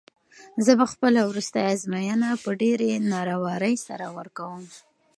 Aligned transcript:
زه 0.65 0.71
به 0.79 0.85
خپله 0.93 1.19
وروستۍ 1.25 1.63
ازموینه 1.73 2.29
په 2.43 2.49
ډېرې 2.61 2.89
نره 3.13 3.35
ورۍ 3.45 3.75
سره 3.87 4.05
ورکوم. 4.17 4.61